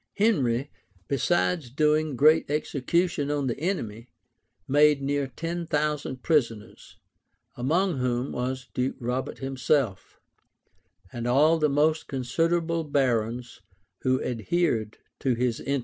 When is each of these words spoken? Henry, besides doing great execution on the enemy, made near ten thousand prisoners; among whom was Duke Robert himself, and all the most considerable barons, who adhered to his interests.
Henry, 0.15 0.71
besides 1.07 1.69
doing 1.69 2.15
great 2.15 2.49
execution 2.49 3.29
on 3.29 3.45
the 3.45 3.59
enemy, 3.59 4.07
made 4.67 4.99
near 4.99 5.27
ten 5.27 5.67
thousand 5.67 6.23
prisoners; 6.23 6.97
among 7.55 7.99
whom 7.99 8.31
was 8.31 8.67
Duke 8.73 8.95
Robert 8.99 9.37
himself, 9.37 10.19
and 11.13 11.27
all 11.27 11.59
the 11.59 11.69
most 11.69 12.07
considerable 12.07 12.83
barons, 12.83 13.61
who 14.01 14.19
adhered 14.23 14.97
to 15.19 15.35
his 15.35 15.59
interests. 15.59 15.79